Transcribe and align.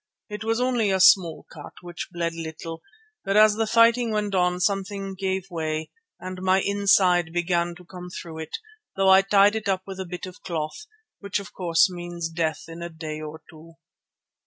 It 0.29 0.43
was 0.43 0.59
only 0.59 0.89
a 0.89 0.99
small 0.99 1.45
cut, 1.53 1.73
which 1.83 2.07
bled 2.11 2.33
little, 2.33 2.81
but 3.23 3.37
as 3.37 3.53
the 3.53 3.67
fighting 3.67 4.09
went 4.09 4.33
on 4.33 4.59
something 4.59 5.13
gave 5.13 5.45
way 5.51 5.91
and 6.19 6.41
my 6.41 6.59
inside 6.59 7.31
began 7.31 7.75
to 7.75 7.85
come 7.85 8.09
through 8.09 8.39
it, 8.39 8.57
though 8.95 9.09
I 9.11 9.21
tied 9.21 9.55
it 9.55 9.69
up 9.69 9.83
with 9.85 9.99
a 9.99 10.07
bit 10.09 10.25
of 10.25 10.41
cloth, 10.41 10.87
which 11.19 11.37
of 11.37 11.53
course 11.53 11.87
means 11.87 12.29
death 12.29 12.63
in 12.67 12.81
a 12.81 12.89
day 12.89 13.21
or 13.21 13.43
two." 13.47 13.73